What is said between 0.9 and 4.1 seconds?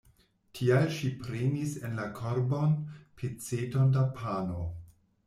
ŝi prenis en la korbon peceton da